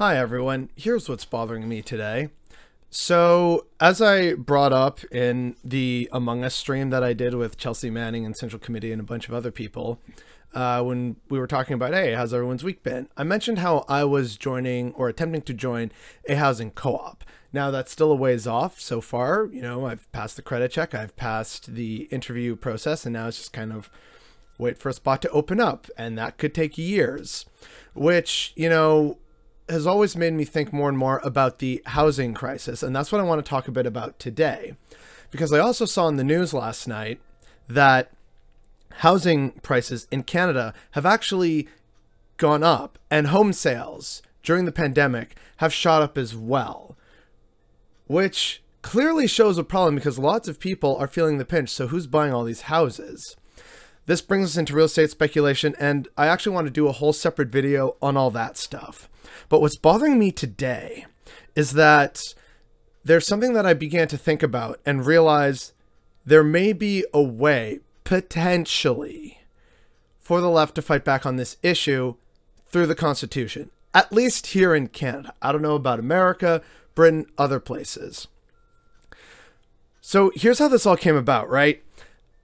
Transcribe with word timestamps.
Hi, 0.00 0.16
everyone. 0.16 0.70
Here's 0.76 1.10
what's 1.10 1.26
bothering 1.26 1.68
me 1.68 1.82
today. 1.82 2.30
So, 2.88 3.66
as 3.78 4.00
I 4.00 4.32
brought 4.32 4.72
up 4.72 5.04
in 5.12 5.56
the 5.62 6.08
Among 6.10 6.42
Us 6.42 6.54
stream 6.54 6.88
that 6.88 7.04
I 7.04 7.12
did 7.12 7.34
with 7.34 7.58
Chelsea 7.58 7.90
Manning 7.90 8.24
and 8.24 8.34
Central 8.34 8.58
Committee 8.58 8.92
and 8.92 9.00
a 9.02 9.04
bunch 9.04 9.28
of 9.28 9.34
other 9.34 9.50
people, 9.50 9.98
uh, 10.54 10.82
when 10.82 11.16
we 11.28 11.38
were 11.38 11.46
talking 11.46 11.74
about, 11.74 11.92
hey, 11.92 12.14
how's 12.14 12.32
everyone's 12.32 12.64
week 12.64 12.82
been? 12.82 13.10
I 13.14 13.24
mentioned 13.24 13.58
how 13.58 13.84
I 13.90 14.04
was 14.04 14.38
joining 14.38 14.94
or 14.94 15.10
attempting 15.10 15.42
to 15.42 15.52
join 15.52 15.92
a 16.26 16.34
housing 16.34 16.70
co 16.70 16.96
op. 16.96 17.22
Now, 17.52 17.70
that's 17.70 17.92
still 17.92 18.10
a 18.10 18.16
ways 18.16 18.46
off 18.46 18.80
so 18.80 19.02
far. 19.02 19.50
You 19.52 19.60
know, 19.60 19.84
I've 19.84 20.10
passed 20.12 20.36
the 20.36 20.42
credit 20.42 20.72
check, 20.72 20.94
I've 20.94 21.14
passed 21.16 21.74
the 21.74 22.04
interview 22.04 22.56
process, 22.56 23.04
and 23.04 23.12
now 23.12 23.28
it's 23.28 23.36
just 23.36 23.52
kind 23.52 23.70
of 23.70 23.90
wait 24.56 24.78
for 24.78 24.88
a 24.88 24.94
spot 24.94 25.20
to 25.20 25.28
open 25.28 25.60
up. 25.60 25.88
And 25.98 26.16
that 26.16 26.38
could 26.38 26.54
take 26.54 26.78
years, 26.78 27.44
which, 27.92 28.54
you 28.56 28.70
know, 28.70 29.18
has 29.70 29.86
always 29.86 30.16
made 30.16 30.32
me 30.32 30.44
think 30.44 30.72
more 30.72 30.88
and 30.88 30.98
more 30.98 31.20
about 31.24 31.58
the 31.58 31.82
housing 31.86 32.34
crisis. 32.34 32.82
And 32.82 32.94
that's 32.94 33.12
what 33.12 33.20
I 33.20 33.24
want 33.24 33.44
to 33.44 33.48
talk 33.48 33.68
a 33.68 33.72
bit 33.72 33.86
about 33.86 34.18
today. 34.18 34.74
Because 35.30 35.52
I 35.52 35.58
also 35.58 35.84
saw 35.84 36.08
in 36.08 36.16
the 36.16 36.24
news 36.24 36.52
last 36.52 36.88
night 36.88 37.20
that 37.68 38.10
housing 38.98 39.52
prices 39.62 40.06
in 40.10 40.24
Canada 40.24 40.74
have 40.92 41.06
actually 41.06 41.68
gone 42.36 42.62
up, 42.62 42.98
and 43.10 43.28
home 43.28 43.52
sales 43.52 44.22
during 44.42 44.64
the 44.64 44.72
pandemic 44.72 45.36
have 45.58 45.72
shot 45.74 46.02
up 46.02 46.16
as 46.16 46.34
well, 46.34 46.96
which 48.06 48.62
clearly 48.82 49.26
shows 49.26 49.58
a 49.58 49.64
problem 49.64 49.94
because 49.94 50.18
lots 50.18 50.48
of 50.48 50.58
people 50.58 50.96
are 50.96 51.06
feeling 51.06 51.36
the 51.38 51.44
pinch. 51.44 51.68
So, 51.68 51.88
who's 51.88 52.06
buying 52.06 52.32
all 52.32 52.44
these 52.44 52.62
houses? 52.62 53.36
This 54.06 54.22
brings 54.22 54.50
us 54.50 54.56
into 54.56 54.74
real 54.74 54.86
estate 54.86 55.10
speculation, 55.10 55.74
and 55.78 56.08
I 56.16 56.26
actually 56.26 56.54
want 56.54 56.66
to 56.66 56.72
do 56.72 56.88
a 56.88 56.92
whole 56.92 57.12
separate 57.12 57.48
video 57.48 57.96
on 58.02 58.16
all 58.16 58.30
that 58.32 58.56
stuff. 58.56 59.08
But 59.48 59.60
what's 59.60 59.76
bothering 59.76 60.18
me 60.18 60.32
today 60.32 61.06
is 61.54 61.72
that 61.72 62.34
there's 63.04 63.26
something 63.26 63.52
that 63.54 63.66
I 63.66 63.74
began 63.74 64.08
to 64.08 64.18
think 64.18 64.42
about 64.42 64.80
and 64.84 65.06
realize 65.06 65.72
there 66.24 66.44
may 66.44 66.72
be 66.72 67.04
a 67.14 67.22
way, 67.22 67.80
potentially, 68.04 69.40
for 70.18 70.40
the 70.40 70.50
left 70.50 70.74
to 70.76 70.82
fight 70.82 71.04
back 71.04 71.24
on 71.24 71.36
this 71.36 71.56
issue 71.62 72.14
through 72.68 72.86
the 72.86 72.94
Constitution, 72.94 73.70
at 73.94 74.12
least 74.12 74.48
here 74.48 74.74
in 74.74 74.88
Canada. 74.88 75.34
I 75.42 75.52
don't 75.52 75.62
know 75.62 75.74
about 75.74 75.98
America, 75.98 76.62
Britain, 76.94 77.26
other 77.38 77.60
places. 77.60 78.28
So 80.00 80.30
here's 80.34 80.58
how 80.58 80.68
this 80.68 80.86
all 80.86 80.96
came 80.96 81.16
about, 81.16 81.48
right? 81.48 81.82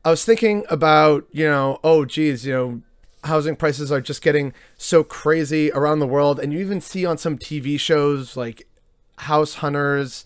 I 0.07 0.11
was 0.11 0.25
thinking 0.25 0.65
about, 0.71 1.27
you 1.33 1.49
know, 1.49 1.81
oh, 1.83 2.05
geez, 2.05 2.47
you 2.47 2.53
know, 2.53 2.83
housing 3.25 3.57
prices 3.57 3.91
are 3.91 4.01
just 4.01 4.23
getting 4.23 4.53
so 4.79 5.03
crazy 5.03 5.73
around 5.73 5.99
the 5.99 6.07
world. 6.07 6.39
And 6.39 6.53
you 6.53 6.61
even 6.61 6.81
see 6.81 7.05
on 7.05 7.19
some 7.19 7.37
TV 7.37 7.77
shows 7.79 8.37
like 8.37 8.69
House 9.19 9.55
Hunters, 9.55 10.25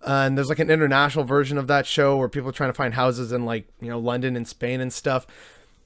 uh, 0.00 0.24
and 0.24 0.38
there's 0.38 0.48
like 0.48 0.60
an 0.60 0.70
international 0.70 1.26
version 1.26 1.58
of 1.58 1.66
that 1.66 1.86
show 1.86 2.16
where 2.16 2.30
people 2.30 2.48
are 2.48 2.54
trying 2.54 2.70
to 2.70 2.74
find 2.74 2.94
houses 2.94 3.30
in 3.30 3.44
like, 3.44 3.68
you 3.82 3.90
know, 3.90 3.98
London 3.98 4.34
and 4.34 4.48
Spain 4.48 4.80
and 4.80 4.94
stuff. 4.94 5.26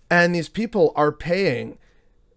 And 0.09 0.33
these 0.33 0.48
people 0.48 0.93
are 0.95 1.11
paying, 1.11 1.79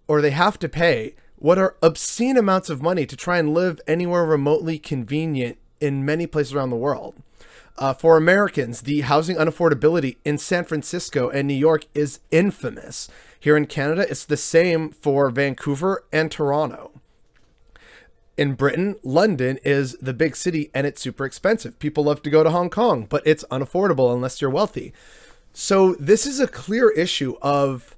or 0.07 0.21
they 0.21 0.31
have 0.31 0.57
to 0.57 0.67
pay, 0.67 1.13
what 1.35 1.59
are 1.59 1.75
obscene 1.83 2.35
amounts 2.35 2.71
of 2.71 2.81
money 2.81 3.05
to 3.05 3.15
try 3.15 3.37
and 3.37 3.53
live 3.53 3.79
anywhere 3.85 4.25
remotely 4.25 4.79
convenient 4.79 5.59
in 5.79 6.05
many 6.05 6.27
places 6.27 6.53
around 6.53 6.69
the 6.69 6.75
world. 6.75 7.15
Uh, 7.77 7.93
for 7.93 8.15
Americans, 8.15 8.81
the 8.81 9.01
housing 9.01 9.35
unaffordability 9.35 10.17
in 10.23 10.37
San 10.37 10.63
Francisco 10.63 11.29
and 11.29 11.47
New 11.47 11.53
York 11.53 11.85
is 11.93 12.19
infamous. 12.31 13.09
Here 13.39 13.57
in 13.57 13.65
Canada, 13.65 14.05
it's 14.09 14.25
the 14.25 14.37
same 14.37 14.89
for 14.89 15.29
Vancouver 15.29 16.05
and 16.11 16.31
Toronto. 16.31 16.91
In 18.37 18.53
Britain, 18.53 18.95
London 19.03 19.59
is 19.63 19.97
the 20.01 20.13
big 20.13 20.35
city 20.35 20.69
and 20.73 20.87
it's 20.87 21.01
super 21.01 21.25
expensive. 21.25 21.77
People 21.79 22.05
love 22.05 22.21
to 22.23 22.29
go 22.29 22.43
to 22.43 22.49
Hong 22.49 22.69
Kong, 22.69 23.05
but 23.09 23.23
it's 23.25 23.45
unaffordable 23.51 24.13
unless 24.13 24.41
you're 24.41 24.49
wealthy. 24.49 24.93
So, 25.53 25.95
this 25.95 26.25
is 26.25 26.41
a 26.41 26.47
clear 26.47 26.89
issue 26.89 27.35
of, 27.41 27.95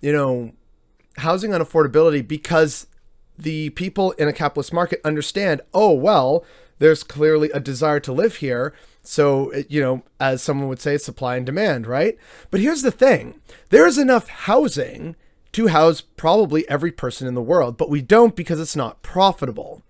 you 0.00 0.12
know, 0.12 0.52
housing 1.18 1.50
unaffordability 1.50 2.26
because 2.26 2.86
the 3.36 3.70
people 3.70 4.12
in 4.12 4.28
a 4.28 4.32
capitalist 4.32 4.72
market 4.72 5.00
understand, 5.04 5.60
oh, 5.74 5.92
well, 5.92 6.44
there's 6.78 7.02
clearly 7.02 7.50
a 7.50 7.60
desire 7.60 8.00
to 8.00 8.12
live 8.12 8.36
here 8.36 8.74
so, 9.06 9.52
you 9.68 9.82
know, 9.82 10.02
as 10.18 10.42
someone 10.42 10.68
would 10.68 10.80
say, 10.80 10.96
supply 10.96 11.36
and 11.36 11.44
demand, 11.44 11.86
right? 11.86 12.16
But 12.50 12.60
here's 12.60 12.82
the 12.82 12.90
thing 12.90 13.40
there 13.68 13.86
is 13.86 13.98
enough 13.98 14.28
housing 14.28 15.14
to 15.52 15.68
house 15.68 16.00
probably 16.00 16.68
every 16.68 16.90
person 16.90 17.28
in 17.28 17.34
the 17.34 17.42
world, 17.42 17.76
but 17.76 17.90
we 17.90 18.00
don't 18.00 18.34
because 18.34 18.58
it's 18.58 18.74
not 18.74 19.02
profitable. 19.02 19.82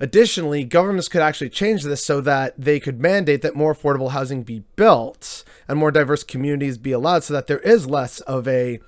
Additionally, 0.00 0.64
governments 0.64 1.08
could 1.08 1.22
actually 1.22 1.48
change 1.48 1.82
this 1.82 2.04
so 2.04 2.20
that 2.20 2.54
they 2.58 2.78
could 2.78 3.00
mandate 3.00 3.42
that 3.42 3.56
more 3.56 3.74
affordable 3.74 4.10
housing 4.10 4.42
be 4.42 4.62
built 4.76 5.44
and 5.66 5.78
more 5.78 5.90
diverse 5.90 6.22
communities 6.22 6.76
be 6.76 6.92
allowed 6.92 7.24
so 7.24 7.32
that 7.34 7.46
there 7.46 7.58
is 7.60 7.88
less 7.88 8.20
of 8.20 8.46
a 8.46 8.80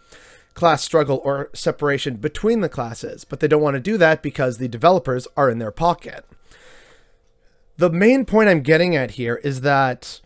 class 0.54 0.84
struggle 0.84 1.20
or 1.24 1.50
separation 1.52 2.16
between 2.16 2.60
the 2.60 2.68
classes. 2.68 3.24
But 3.24 3.40
they 3.40 3.48
don't 3.48 3.62
want 3.62 3.74
to 3.74 3.80
do 3.80 3.96
that 3.96 4.22
because 4.22 4.58
the 4.58 4.68
developers 4.68 5.26
are 5.36 5.50
in 5.50 5.58
their 5.58 5.72
pocket 5.72 6.24
the 7.80 7.88
main 7.88 8.26
point 8.26 8.50
I'm 8.50 8.60
getting 8.60 8.94
at 8.94 9.12
here 9.12 9.36
is 9.36 9.62
that 9.62 10.20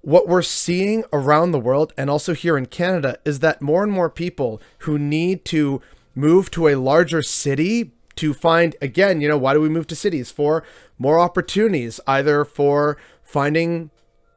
what 0.00 0.26
we're 0.26 0.40
seeing 0.40 1.04
around 1.12 1.52
the 1.52 1.60
world 1.60 1.92
and 1.98 2.08
also 2.08 2.32
here 2.32 2.56
in 2.56 2.64
Canada 2.64 3.18
is 3.26 3.40
that 3.40 3.60
more 3.60 3.82
and 3.82 3.92
more 3.92 4.08
people 4.08 4.62
who 4.78 4.98
need 4.98 5.44
to 5.46 5.82
move 6.14 6.50
to 6.52 6.68
a 6.68 6.76
larger 6.76 7.20
city 7.20 7.92
to 8.16 8.32
find 8.32 8.76
again, 8.80 9.20
you 9.20 9.28
know, 9.28 9.36
why 9.36 9.52
do 9.52 9.60
we 9.60 9.68
move 9.68 9.86
to 9.88 9.96
cities? 9.96 10.30
For 10.30 10.64
more 10.98 11.18
opportunities, 11.18 12.00
either 12.06 12.46
for 12.46 12.96
finding 13.22 13.90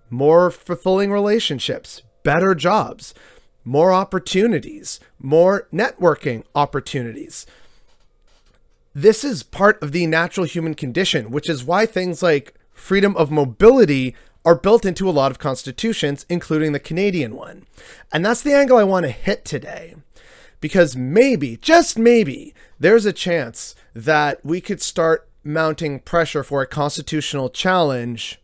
more 0.10 0.52
fulfilling 0.52 1.14
relationships, 1.14 2.02
better 2.24 2.54
jobs, 2.54 3.14
more 3.64 3.94
opportunities, 3.94 5.00
more 5.18 5.70
networking 5.72 6.44
opportunities 6.54 7.46
this 8.98 9.24
is 9.24 9.44
part 9.44 9.80
of 9.84 9.92
the 9.92 10.08
natural 10.08 10.48
human 10.48 10.74
condition, 10.74 11.30
which 11.30 11.48
is 11.48 11.64
why 11.64 11.86
things 11.86 12.24
like 12.24 12.56
freedom 12.74 13.16
of 13.16 13.30
mobility 13.30 14.16
are 14.44 14.56
built 14.56 14.88
into 14.88 15.08
a 15.08 15.12
lot 15.12 15.30
of 15.30 15.38
constitutions, 15.38 16.26
including 16.30 16.72
the 16.72 16.80
Canadian 16.80 17.36
one. 17.36 17.68
And 18.12 18.26
that's 18.26 18.42
the 18.42 18.56
angle 18.56 18.76
I 18.76 18.84
want 18.84 19.06
to 19.06 19.12
hit 19.12 19.46
today. 19.46 19.94
Because 20.62 20.96
maybe, 20.96 21.58
just 21.58 22.00
maybe, 22.00 22.56
there's 22.80 23.06
a 23.06 23.14
chance 23.14 23.76
that 23.94 24.44
we 24.44 24.60
could 24.60 24.82
start 24.82 25.30
mounting 25.44 26.00
pressure 26.00 26.44
for 26.44 26.64
a 26.64 26.68
constitutional 26.68 27.52
challenge 27.52 28.42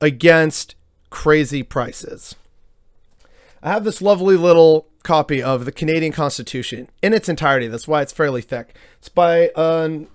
against 0.00 0.74
crazy 1.08 1.62
prices. 1.62 2.34
I 3.62 3.70
have 3.70 3.84
this 3.84 4.02
lovely 4.02 4.36
little 4.36 4.88
copy 5.02 5.42
of 5.42 5.64
the 5.64 5.72
Canadian 5.72 6.12
Constitution 6.12 6.88
in 7.02 7.12
its 7.12 7.28
entirety. 7.28 7.68
That's 7.68 7.88
why 7.88 8.02
it's 8.02 8.12
fairly 8.12 8.42
thick. 8.42 8.74
It's 8.98 9.08
by 9.08 9.48
um, 9.50 10.08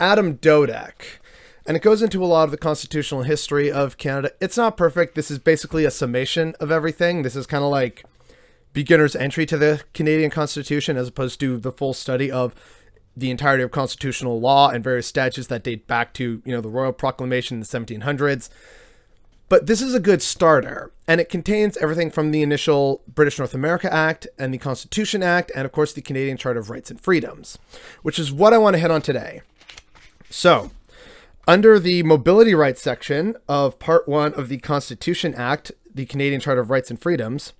Adam 0.00 0.36
Dodek. 0.38 1.18
And 1.66 1.76
it 1.76 1.82
goes 1.82 2.02
into 2.02 2.22
a 2.22 2.26
lot 2.26 2.44
of 2.44 2.50
the 2.50 2.58
constitutional 2.58 3.22
history 3.22 3.72
of 3.72 3.96
Canada. 3.96 4.32
It's 4.40 4.56
not 4.56 4.76
perfect. 4.76 5.14
This 5.14 5.30
is 5.30 5.38
basically 5.38 5.86
a 5.86 5.90
summation 5.90 6.54
of 6.60 6.70
everything. 6.70 7.22
This 7.22 7.36
is 7.36 7.46
kind 7.46 7.64
of 7.64 7.70
like 7.70 8.04
beginner's 8.74 9.16
entry 9.16 9.46
to 9.46 9.56
the 9.56 9.82
Canadian 9.94 10.30
Constitution 10.30 10.96
as 10.96 11.08
opposed 11.08 11.40
to 11.40 11.56
the 11.56 11.72
full 11.72 11.94
study 11.94 12.30
of 12.30 12.54
the 13.16 13.30
entirety 13.30 13.62
of 13.62 13.70
constitutional 13.70 14.40
law 14.40 14.68
and 14.68 14.84
various 14.84 15.06
statutes 15.06 15.46
that 15.46 15.62
date 15.62 15.86
back 15.86 16.12
to, 16.14 16.42
you 16.44 16.52
know, 16.52 16.60
the 16.60 16.68
Royal 16.68 16.92
Proclamation 16.92 17.56
in 17.56 17.60
the 17.60 17.66
1700s. 17.66 18.50
But 19.48 19.66
this 19.66 19.82
is 19.82 19.94
a 19.94 20.00
good 20.00 20.22
starter, 20.22 20.90
and 21.06 21.20
it 21.20 21.28
contains 21.28 21.76
everything 21.76 22.10
from 22.10 22.30
the 22.30 22.42
initial 22.42 23.02
British 23.06 23.38
North 23.38 23.54
America 23.54 23.92
Act 23.92 24.26
and 24.38 24.54
the 24.54 24.58
Constitution 24.58 25.22
Act, 25.22 25.52
and 25.54 25.66
of 25.66 25.72
course 25.72 25.92
the 25.92 26.00
Canadian 26.00 26.36
Charter 26.36 26.60
of 26.60 26.70
Rights 26.70 26.90
and 26.90 27.00
Freedoms, 27.00 27.58
which 28.02 28.18
is 28.18 28.32
what 28.32 28.54
I 28.54 28.58
want 28.58 28.74
to 28.74 28.80
hit 28.80 28.90
on 28.90 29.02
today. 29.02 29.42
So, 30.30 30.70
under 31.46 31.78
the 31.78 32.02
mobility 32.02 32.54
rights 32.54 32.80
section 32.80 33.36
of 33.46 33.78
Part 33.78 34.08
1 34.08 34.32
of 34.34 34.48
the 34.48 34.58
Constitution 34.58 35.34
Act, 35.34 35.72
the 35.94 36.06
Canadian 36.06 36.40
Charter 36.40 36.62
of 36.62 36.70
Rights 36.70 36.90
and 36.90 37.00
Freedoms, 37.00 37.52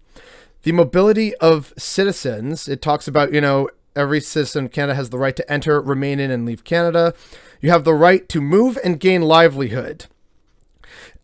the 0.62 0.72
mobility 0.72 1.34
of 1.36 1.74
citizens, 1.76 2.66
it 2.66 2.80
talks 2.80 3.06
about, 3.06 3.34
you 3.34 3.42
know, 3.42 3.68
every 3.94 4.20
citizen 4.20 4.64
of 4.64 4.72
Canada 4.72 4.94
has 4.94 5.10
the 5.10 5.18
right 5.18 5.36
to 5.36 5.52
enter, 5.52 5.80
remain 5.80 6.18
in, 6.18 6.30
and 6.30 6.46
leave 6.46 6.64
Canada. 6.64 7.12
You 7.60 7.70
have 7.70 7.84
the 7.84 7.94
right 7.94 8.26
to 8.30 8.40
move 8.40 8.78
and 8.82 8.98
gain 8.98 9.22
livelihood. 9.22 10.06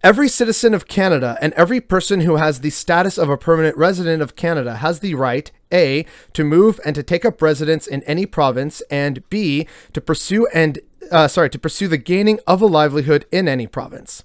Every 0.03 0.29
citizen 0.29 0.73
of 0.73 0.89
Canada 0.89 1.37
and 1.43 1.53
every 1.53 1.79
person 1.79 2.23
who 2.23 2.37
has 2.37 2.61
the 2.61 2.71
status 2.71 3.19
of 3.19 3.29
a 3.29 3.37
permanent 3.37 3.77
resident 3.77 4.23
of 4.23 4.35
Canada 4.35 4.77
has 4.77 5.01
the 5.01 5.15
right 5.15 5.51
A 5.71 6.07
to 6.33 6.43
move 6.43 6.81
and 6.87 6.95
to 6.95 7.03
take 7.03 7.27
up 7.27 7.43
residence 7.43 7.87
in 7.87 8.03
any 8.05 8.25
province 8.25 8.81
and 8.91 9.29
B 9.29 9.69
to 9.93 10.01
pursue 10.01 10.47
and 10.55 10.79
uh, 11.13 11.29
sorry 11.29 11.51
to 11.51 11.59
pursue 11.59 11.87
the 11.87 11.99
gaining 11.99 12.41
of 12.47 12.63
a 12.63 12.67
livelihood 12.67 13.27
in 13.31 13.47
any 13.47 13.67
province. 13.67 14.25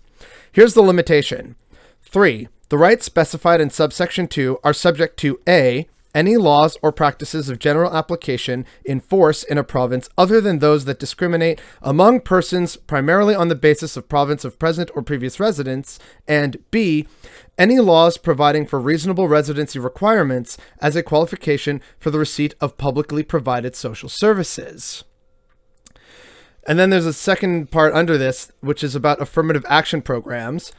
Here's 0.50 0.76
the 0.76 0.82
limitation. 0.82 1.58
3. 2.04 2.48
The 2.70 2.78
rights 2.78 3.06
specified 3.06 3.60
in 3.60 3.70
subsection 3.70 4.30
2 4.30 4.60
are 4.64 4.74
subject 4.74 5.18
to 5.18 5.42
A 5.46 5.90
any 6.16 6.38
laws 6.38 6.78
or 6.82 6.92
practices 6.92 7.50
of 7.50 7.60
general 7.60 7.94
application 7.94 8.66
in 8.84 9.00
force 9.00 9.44
in 9.44 9.60
a 9.60 9.64
province 9.64 10.10
other 10.18 10.42
than 10.42 10.58
those 10.58 10.86
that 10.86 10.98
discriminate 10.98 11.62
among 11.82 12.22
persons 12.22 12.78
primarily 12.78 13.36
on 13.36 13.50
the 13.50 13.56
basis 13.56 13.98
of 13.98 14.10
province 14.10 14.46
of 14.46 14.58
present 14.58 14.90
or 14.96 15.04
previous 15.04 15.40
residence, 15.40 16.00
and 16.28 16.58
B, 16.72 17.06
any 17.58 17.80
laws 17.80 18.18
providing 18.18 18.66
for 18.66 18.80
reasonable 18.80 19.28
residency 19.28 19.78
requirements 19.78 20.58
as 20.80 20.96
a 20.96 21.04
qualification 21.04 21.82
for 22.00 22.10
the 22.10 22.20
receipt 22.20 22.56
of 22.62 22.78
publicly 22.78 23.22
provided 23.22 23.76
social 23.76 24.10
services. 24.10 25.04
And 26.68 26.80
then 26.80 26.90
there's 26.90 27.06
a 27.06 27.14
second 27.14 27.70
part 27.70 27.94
under 27.94 28.18
this, 28.18 28.52
which 28.62 28.84
is 28.84 28.96
about 28.96 29.22
affirmative 29.22 29.66
action 29.70 30.02
programs. 30.02 30.72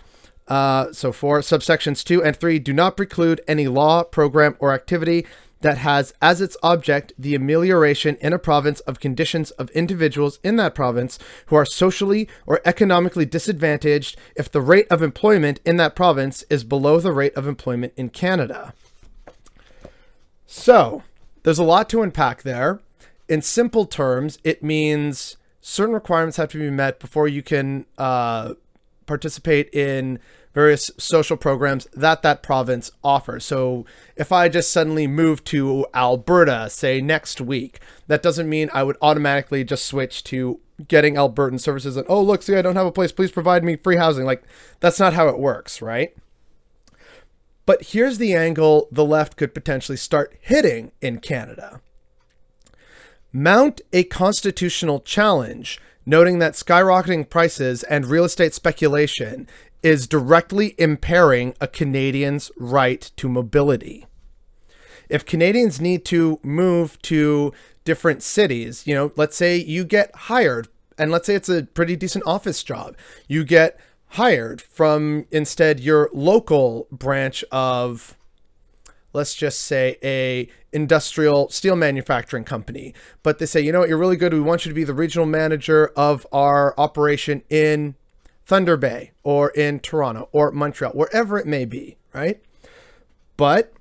Uh, 0.48 0.92
so 0.92 1.12
for 1.12 1.40
subsections 1.40 2.04
two 2.04 2.22
and 2.22 2.36
three 2.36 2.58
do 2.58 2.72
not 2.72 2.96
preclude 2.96 3.40
any 3.48 3.66
law, 3.66 4.04
program, 4.04 4.56
or 4.58 4.72
activity 4.72 5.26
that 5.60 5.78
has 5.78 6.12
as 6.20 6.40
its 6.40 6.56
object 6.62 7.12
the 7.18 7.34
amelioration 7.34 8.16
in 8.20 8.32
a 8.32 8.38
province 8.38 8.80
of 8.80 9.00
conditions 9.00 9.50
of 9.52 9.70
individuals 9.70 10.38
in 10.44 10.56
that 10.56 10.74
province 10.74 11.18
who 11.46 11.56
are 11.56 11.64
socially 11.64 12.28
or 12.46 12.60
economically 12.64 13.24
disadvantaged 13.24 14.16
if 14.36 14.50
the 14.50 14.60
rate 14.60 14.86
of 14.90 15.02
employment 15.02 15.60
in 15.64 15.76
that 15.76 15.96
province 15.96 16.44
is 16.50 16.62
below 16.62 17.00
the 17.00 17.12
rate 17.12 17.34
of 17.34 17.48
employment 17.48 17.92
in 17.96 18.10
Canada. 18.10 18.74
So, 20.46 21.02
there's 21.42 21.58
a 21.58 21.64
lot 21.64 21.88
to 21.90 22.02
unpack 22.02 22.42
there. 22.42 22.80
In 23.28 23.42
simple 23.42 23.86
terms, 23.86 24.38
it 24.44 24.62
means 24.62 25.36
certain 25.60 25.94
requirements 25.94 26.36
have 26.36 26.50
to 26.50 26.58
be 26.58 26.70
met 26.70 27.00
before 27.00 27.26
you 27.26 27.42
can 27.42 27.86
uh, 27.98 28.54
participate 29.06 29.72
in 29.72 30.18
various 30.54 30.90
social 30.96 31.36
programs 31.36 31.86
that 31.92 32.22
that 32.22 32.42
province 32.42 32.90
offers. 33.04 33.44
So 33.44 33.84
if 34.16 34.32
I 34.32 34.48
just 34.48 34.72
suddenly 34.72 35.06
move 35.06 35.44
to 35.44 35.86
Alberta, 35.94 36.70
say 36.70 37.00
next 37.00 37.40
week, 37.40 37.80
that 38.06 38.22
doesn't 38.22 38.48
mean 38.48 38.70
I 38.72 38.82
would 38.82 38.96
automatically 39.02 39.64
just 39.64 39.84
switch 39.84 40.24
to 40.24 40.60
getting 40.88 41.14
Albertan 41.14 41.60
services 41.60 41.96
and, 41.96 42.06
oh, 42.08 42.22
look, 42.22 42.42
see, 42.42 42.56
I 42.56 42.62
don't 42.62 42.76
have 42.76 42.86
a 42.86 42.92
place. 42.92 43.12
Please 43.12 43.30
provide 43.30 43.64
me 43.64 43.76
free 43.76 43.96
housing. 43.96 44.24
Like, 44.24 44.44
that's 44.80 44.98
not 44.98 45.12
how 45.12 45.28
it 45.28 45.38
works, 45.38 45.82
right? 45.82 46.16
But 47.66 47.88
here's 47.88 48.18
the 48.18 48.34
angle 48.34 48.88
the 48.90 49.04
left 49.04 49.36
could 49.36 49.52
potentially 49.52 49.98
start 49.98 50.36
hitting 50.40 50.92
in 51.02 51.18
Canada. 51.18 51.80
Mount 53.38 53.82
a 53.92 54.04
constitutional 54.04 54.98
challenge 55.00 55.78
noting 56.06 56.38
that 56.38 56.54
skyrocketing 56.54 57.28
prices 57.28 57.82
and 57.82 58.06
real 58.06 58.24
estate 58.24 58.54
speculation 58.54 59.46
is 59.82 60.06
directly 60.06 60.74
impairing 60.78 61.54
a 61.60 61.68
Canadian's 61.68 62.50
right 62.56 63.10
to 63.16 63.28
mobility. 63.28 64.06
If 65.10 65.26
Canadians 65.26 65.82
need 65.82 66.06
to 66.06 66.40
move 66.42 66.98
to 67.02 67.52
different 67.84 68.22
cities, 68.22 68.86
you 68.86 68.94
know, 68.94 69.12
let's 69.16 69.36
say 69.36 69.58
you 69.58 69.84
get 69.84 70.16
hired, 70.16 70.68
and 70.96 71.10
let's 71.10 71.26
say 71.26 71.34
it's 71.34 71.50
a 71.50 71.64
pretty 71.64 71.94
decent 71.94 72.24
office 72.26 72.62
job, 72.62 72.96
you 73.28 73.44
get 73.44 73.78
hired 74.12 74.62
from 74.62 75.26
instead 75.30 75.78
your 75.78 76.08
local 76.14 76.86
branch 76.90 77.44
of 77.52 78.15
let's 79.16 79.34
just 79.34 79.62
say 79.62 79.98
a 80.04 80.48
industrial 80.72 81.48
steel 81.48 81.74
manufacturing 81.74 82.44
company. 82.44 82.94
But 83.24 83.38
they 83.38 83.46
say 83.46 83.60
you 83.60 83.72
know 83.72 83.80
what? 83.80 83.88
You're 83.88 83.98
really 83.98 84.16
good. 84.16 84.32
We 84.32 84.40
want 84.40 84.64
you 84.64 84.70
to 84.70 84.74
be 84.74 84.84
the 84.84 84.94
regional 84.94 85.26
manager 85.26 85.92
of 85.96 86.26
our 86.30 86.78
operation 86.78 87.42
in 87.50 87.96
thunder 88.44 88.76
bay 88.76 89.10
or 89.24 89.50
in 89.50 89.80
toronto 89.80 90.28
or 90.30 90.52
montreal 90.52 90.92
wherever 90.92 91.36
it 91.36 91.46
may 91.46 91.64
be 91.64 91.96
right? 92.16 92.40
But 93.36 93.72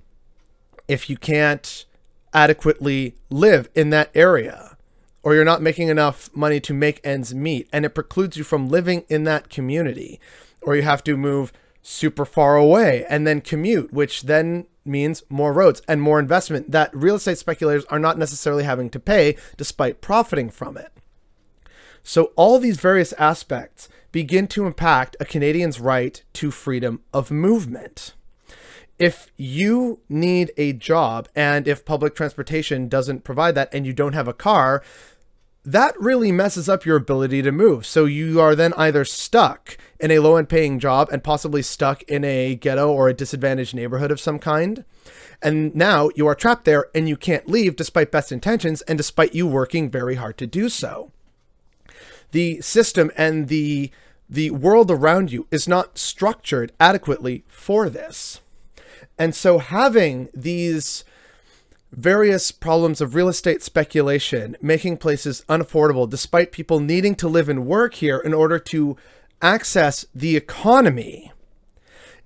if 0.88 1.10
you 1.10 1.18
can't 1.18 1.86
adequately 2.34 3.16
live 3.30 3.70
in 3.74 3.90
that 3.92 4.12
area 4.14 4.78
or 5.24 5.34
you're 5.34 5.46
not 5.46 5.62
making 5.62 5.88
enough 5.88 6.30
money 6.36 6.60
to 6.60 6.74
make 6.74 7.00
ends 7.04 7.34
meet 7.34 7.70
and 7.72 7.86
it 7.86 7.96
precludes 7.96 8.36
you 8.36 8.44
from 8.44 8.68
living 8.68 9.06
in 9.08 9.24
that 9.24 9.50
community 9.50 10.20
or 10.62 10.76
you 10.76 10.82
have 10.82 11.04
to 11.06 11.16
move 11.16 11.54
super 11.88 12.26
far 12.26 12.56
away 12.56 13.06
and 13.08 13.28
then 13.28 13.40
commute 13.40 13.94
which 13.94 14.24
then 14.24 14.66
means 14.84 15.22
more 15.30 15.54
roads 15.54 15.84
and 15.88 16.02
more 16.02 16.20
investment 16.20 16.72
that 16.72 16.96
real 16.96 17.16
estate 17.16 17.38
speculators 17.38 17.86
are 17.86 18.00
not 18.00 18.18
necessarily 18.18 18.64
having 18.64 18.90
to 18.90 19.00
pay 19.00 19.38
despite 19.56 20.02
profiting 20.02 20.50
from 20.50 20.78
it. 20.78 20.92
So, 22.02 22.32
all 22.36 22.58
these 22.58 22.80
various 22.80 23.14
aspects 23.14 23.88
begin 24.12 24.48
to 24.48 24.66
impact 24.66 25.16
a 25.20 25.26
Canadian's 25.26 25.80
right 25.80 26.24
to 26.34 26.50
freedom 26.50 27.02
of 27.14 27.30
movement. 27.30 28.14
If 28.98 29.32
you 29.38 30.00
need 30.10 30.52
a 30.58 30.74
job 30.74 31.28
and 31.36 31.68
if 31.68 31.86
public 31.86 32.16
transportation 32.16 32.88
doesn't 32.88 33.24
provide 33.24 33.54
that 33.56 33.74
and 33.74 33.86
you 33.86 33.94
don't 33.94 34.14
have 34.14 34.28
a 34.28 34.34
car, 34.34 34.84
that 35.66 36.00
really 36.00 36.32
messes 36.32 36.70
up 36.70 36.86
your 36.86 36.96
ability 36.96 37.42
to 37.42 37.52
move. 37.52 37.86
So 37.86 38.06
you 38.06 38.40
are 38.40 38.56
then 38.56 38.74
either 38.74 39.04
stuck 39.04 39.78
in 40.00 40.12
a 40.12 40.20
low 40.20 40.36
end 40.38 40.48
paying 40.48 40.80
job 40.80 41.10
and 41.12 41.24
possibly 41.24 41.64
stuck 41.64 42.04
in 42.04 42.24
a 42.24 42.56
ghetto 42.56 42.92
or 42.92 43.10
a 43.10 43.14
disadvantaged 43.14 43.74
neighborhood 43.74 44.12
of 44.12 44.20
some 44.20 44.38
kind. 44.38 44.86
And 45.42 45.76
now 45.76 46.10
you 46.16 46.28
are 46.28 46.36
trapped 46.36 46.66
there 46.66 46.86
and 46.94 47.10
you 47.10 47.18
can't 47.18 47.50
leave 47.50 47.76
despite 47.76 48.12
best 48.12 48.32
intentions 48.32 48.82
and 48.84 48.98
despite 48.98 49.34
you 49.34 49.48
working 49.48 49.90
very 49.90 50.16
hard 50.16 50.38
to 50.38 50.48
do 50.48 50.70
so. 50.70 51.12
The 52.32 52.62
system 52.62 53.12
and 53.18 53.48
the 53.48 53.92
the 54.28 54.50
world 54.52 54.90
around 54.90 55.32
you 55.32 55.48
is 55.52 55.68
not 55.68 56.00
structured 56.00 56.72
adequately 56.80 57.44
for 57.48 57.90
this. 57.90 58.42
And 59.20 59.36
so 59.36 59.60
having 59.60 60.30
these 60.34 61.06
various 61.96 62.52
problems 62.52 63.00
of 63.00 63.16
real 63.16 63.30
estate 63.30 63.64
speculation, 63.64 64.58
making 64.62 64.98
places 64.98 65.46
unaffordable 65.48 66.10
despite 66.10 66.52
people 66.52 66.80
needing 66.80 67.16
to 67.16 67.28
live 67.28 67.48
and 67.48 67.66
work 67.66 67.96
here 67.96 68.18
in 68.18 68.34
order 68.34 68.60
to 68.60 68.98
access 69.42 70.06
the 70.14 70.36
economy. 70.36 71.32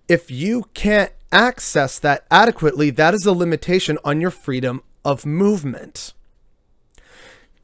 If 0.07 0.31
you 0.31 0.65
can't 0.73 1.11
access 1.31 1.99
that 1.99 2.25
adequately, 2.31 2.89
that 2.91 3.13
is 3.13 3.25
a 3.25 3.31
limitation 3.31 3.99
on 4.03 4.19
your 4.19 4.31
freedom 4.31 4.81
of 5.05 5.25
movement. 5.25 6.13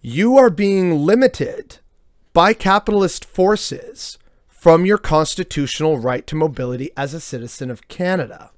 You 0.02 0.38
are 0.38 0.52
being 0.52 1.00
limited 1.00 1.80
by 2.34 2.54
capitalist 2.54 3.26
forces 3.26 4.20
from 4.48 4.86
your 4.86 5.00
constitutional 5.00 5.98
right 5.98 6.28
to 6.28 6.36
mobility 6.36 6.92
as 6.96 7.14
a 7.14 7.20
citizen 7.20 7.72
of 7.72 7.88
Canada. 7.88 8.52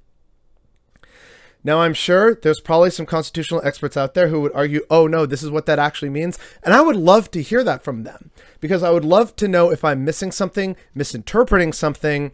Now, 1.64 1.80
I'm 1.80 1.94
sure 1.94 2.34
there's 2.34 2.60
probably 2.60 2.90
some 2.90 3.06
constitutional 3.06 3.60
experts 3.64 3.96
out 3.96 4.14
there 4.14 4.28
who 4.28 4.40
would 4.40 4.52
argue, 4.54 4.82
oh 4.90 5.06
no, 5.06 5.26
this 5.26 5.42
is 5.42 5.50
what 5.50 5.66
that 5.66 5.78
actually 5.78 6.10
means. 6.10 6.38
And 6.62 6.72
I 6.72 6.80
would 6.80 6.96
love 6.96 7.30
to 7.32 7.42
hear 7.42 7.64
that 7.64 7.82
from 7.82 8.04
them 8.04 8.30
because 8.60 8.82
I 8.82 8.90
would 8.90 9.04
love 9.04 9.34
to 9.36 9.48
know 9.48 9.70
if 9.70 9.84
I'm 9.84 10.04
missing 10.04 10.30
something, 10.30 10.76
misinterpreting 10.94 11.72
something, 11.72 12.32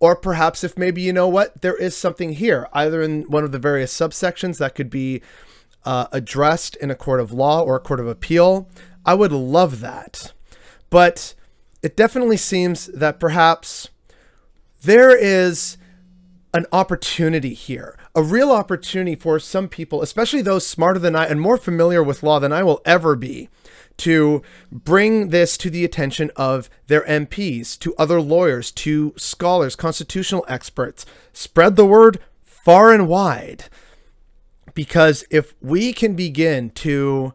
or 0.00 0.16
perhaps 0.16 0.64
if 0.64 0.76
maybe, 0.76 1.00
you 1.00 1.12
know 1.12 1.28
what, 1.28 1.62
there 1.62 1.76
is 1.76 1.96
something 1.96 2.32
here, 2.32 2.68
either 2.72 3.00
in 3.00 3.22
one 3.22 3.44
of 3.44 3.52
the 3.52 3.58
various 3.58 3.96
subsections 3.96 4.58
that 4.58 4.74
could 4.74 4.90
be 4.90 5.22
uh, 5.84 6.08
addressed 6.12 6.76
in 6.76 6.90
a 6.90 6.94
court 6.94 7.20
of 7.20 7.32
law 7.32 7.62
or 7.62 7.76
a 7.76 7.80
court 7.80 8.00
of 8.00 8.08
appeal. 8.08 8.68
I 9.06 9.14
would 9.14 9.32
love 9.32 9.80
that. 9.80 10.32
But 10.90 11.34
it 11.82 11.96
definitely 11.96 12.36
seems 12.36 12.86
that 12.86 13.20
perhaps 13.20 13.88
there 14.82 15.16
is 15.16 15.76
an 16.52 16.66
opportunity 16.72 17.54
here, 17.54 17.98
a 18.14 18.22
real 18.22 18.52
opportunity 18.52 19.16
for 19.16 19.38
some 19.38 19.68
people, 19.68 20.02
especially 20.02 20.42
those 20.42 20.66
smarter 20.66 21.00
than 21.00 21.16
I 21.16 21.26
and 21.26 21.40
more 21.40 21.56
familiar 21.56 22.02
with 22.02 22.22
law 22.22 22.38
than 22.38 22.52
I 22.52 22.62
will 22.62 22.80
ever 22.84 23.16
be, 23.16 23.48
to 23.98 24.42
bring 24.70 25.30
this 25.30 25.56
to 25.58 25.70
the 25.70 25.84
attention 25.84 26.30
of 26.36 26.70
their 26.86 27.02
MPs, 27.02 27.78
to 27.80 27.94
other 27.96 28.20
lawyers, 28.20 28.70
to 28.72 29.14
scholars, 29.16 29.76
constitutional 29.76 30.44
experts. 30.48 31.04
Spread 31.32 31.76
the 31.76 31.86
word 31.86 32.20
far 32.42 32.92
and 32.92 33.08
wide. 33.08 33.64
Because 34.74 35.24
if 35.30 35.54
we 35.60 35.92
can 35.92 36.14
begin 36.14 36.70
to 36.70 37.34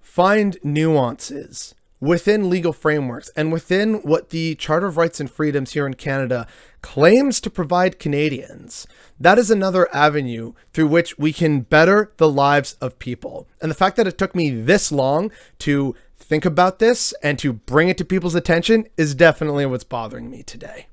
find 0.00 0.58
nuances 0.62 1.74
within 2.00 2.48
legal 2.48 2.72
frameworks 2.72 3.30
and 3.36 3.52
within 3.52 3.94
what 3.96 4.30
the 4.30 4.54
Charter 4.54 4.86
of 4.86 4.96
Rights 4.96 5.20
and 5.20 5.30
Freedoms 5.30 5.72
here 5.72 5.86
in 5.86 5.94
Canada 5.94 6.46
claims 6.80 7.40
to 7.40 7.50
provide 7.50 7.98
Canadians, 7.98 8.86
that 9.18 9.38
is 9.38 9.50
another 9.50 9.88
avenue 9.94 10.52
through 10.72 10.86
which 10.86 11.18
we 11.18 11.32
can 11.32 11.60
better 11.60 12.12
the 12.18 12.28
lives 12.28 12.74
of 12.80 12.98
people. 12.98 13.48
And 13.60 13.70
the 13.70 13.74
fact 13.76 13.96
that 13.96 14.06
it 14.06 14.18
took 14.18 14.34
me 14.34 14.50
this 14.50 14.92
long 14.92 15.32
to 15.60 15.94
think 16.16 16.44
about 16.44 16.78
this 16.78 17.14
and 17.22 17.38
to 17.38 17.52
bring 17.52 17.88
it 17.88 17.98
to 17.98 18.04
people's 18.04 18.34
attention 18.34 18.86
is 18.96 19.14
definitely 19.14 19.66
what's 19.66 19.84
bothering 19.84 20.30
me 20.30 20.42
today. 20.42 20.86